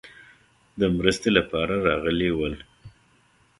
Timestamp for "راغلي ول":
1.87-2.55